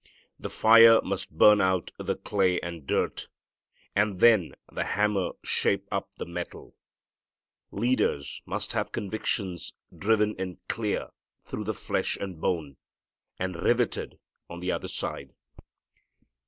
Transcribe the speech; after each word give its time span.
The 0.39 0.49
fire 0.49 0.99
must 1.03 1.29
burn 1.29 1.61
out 1.61 1.91
the 1.99 2.15
clay 2.15 2.59
and 2.61 2.87
dirt, 2.87 3.27
and 3.95 4.19
then 4.19 4.55
the 4.71 4.83
hammer 4.83 5.33
shape 5.43 5.87
up 5.91 6.09
the 6.17 6.25
metal. 6.25 6.75
Leaders 7.69 8.41
must 8.47 8.71
have 8.73 8.91
convictions 8.91 9.73
driven 9.95 10.35
in 10.37 10.57
clear 10.67 11.09
through 11.45 11.65
the 11.65 11.75
flesh 11.75 12.17
and 12.19 12.41
bone, 12.41 12.77
and 13.37 13.55
riveted 13.61 14.17
on 14.49 14.59
the 14.59 14.71
other 14.71 14.87
side. 14.87 15.35